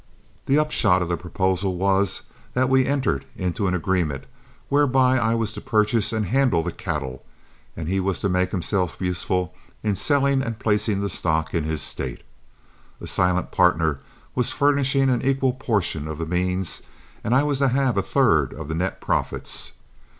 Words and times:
The 0.47 0.57
upshot 0.57 1.03
of 1.03 1.09
the 1.09 1.15
proposal 1.15 1.75
was 1.75 2.23
that 2.55 2.69
we 2.69 2.87
entered 2.87 3.23
into 3.35 3.67
an 3.67 3.75
agreement 3.75 4.23
whereby 4.67 5.19
I 5.19 5.35
was 5.35 5.53
to 5.53 5.61
purchase 5.61 6.11
and 6.11 6.25
handle 6.25 6.63
the 6.63 6.71
cattle, 6.71 7.23
and 7.77 7.87
he 7.87 7.99
was 7.99 8.19
to 8.21 8.27
make 8.27 8.49
himself 8.49 8.97
useful 8.99 9.53
in 9.83 9.93
selling 9.93 10.41
and 10.41 10.57
placing 10.57 11.01
the 11.01 11.07
stock 11.09 11.53
in 11.53 11.65
his 11.65 11.83
State. 11.83 12.23
A 12.99 13.05
silent 13.05 13.51
partner 13.51 13.99
was 14.33 14.49
furnishing 14.51 15.07
an 15.11 15.21
equal 15.21 15.53
portion 15.53 16.07
of 16.07 16.17
the 16.17 16.25
means, 16.25 16.81
and 17.23 17.35
I 17.35 17.43
was 17.43 17.59
to 17.59 17.67
have 17.67 17.95
a 17.95 18.01
third 18.01 18.53
of 18.55 18.69
the 18.69 18.73
net 18.73 19.01
profits. 19.01 19.73